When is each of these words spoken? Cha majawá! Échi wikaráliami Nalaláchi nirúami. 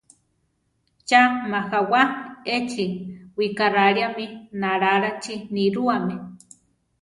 Cha 1.07 1.21
majawá! 1.51 2.01
Échi 2.57 2.85
wikaráliami 3.37 4.27
Nalaláchi 4.61 5.35
nirúami. 5.53 6.15